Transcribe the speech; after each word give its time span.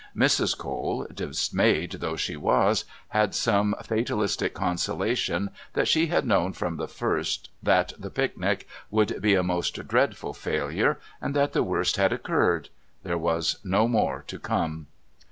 Mrs. 0.17 0.57
Cole, 0.57 1.05
dismayed 1.13 1.91
though 1.99 2.15
she 2.15 2.35
was, 2.35 2.85
had 3.09 3.35
some 3.35 3.75
fatalistic 3.83 4.51
consolation 4.55 5.51
that 5.73 5.87
she 5.87 6.07
had 6.07 6.25
known 6.25 6.53
from 6.53 6.77
the 6.77 6.87
first 6.87 7.51
that 7.61 7.93
the 7.99 8.09
picnic 8.09 8.67
would 8.89 9.21
be 9.21 9.35
a 9.35 9.43
most 9.43 9.87
dreadful 9.87 10.33
failure 10.33 10.97
and 11.21 11.35
that 11.35 11.53
the 11.53 11.61
worst 11.61 11.97
had 11.97 12.11
occurred; 12.11 12.69
there 13.03 13.19
was 13.19 13.59
no 13.63 13.87
more 13.87 14.23
to 14.25 14.39
come. 14.39 14.87